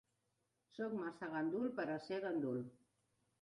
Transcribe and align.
Soc 0.77 0.95
massa 1.01 1.29
gandul 1.33 1.69
per 1.81 1.87
a 1.97 1.99
ser 2.07 2.19
gandul. 2.25 2.59